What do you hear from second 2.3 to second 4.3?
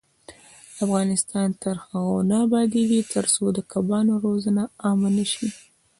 ابادیږي، ترڅو د کبانو